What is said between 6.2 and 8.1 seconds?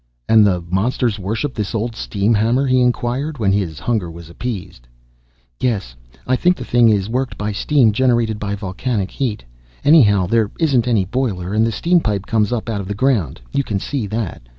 I think the thing is worked by steam